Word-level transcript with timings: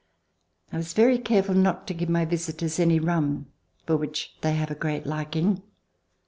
I 0.73 0.77
was 0.77 0.93
very 0.93 1.19
careful 1.19 1.53
not 1.53 1.85
to 1.85 1.93
give 1.93 2.09
my 2.09 2.25
visitors 2.25 2.79
any 2.79 2.97
rum, 2.99 3.45
for 3.85 3.97
which 3.97 4.35
they 4.41 4.55
have 4.55 4.71
a 4.71 4.73
great 4.73 5.05
liking. 5.05 5.61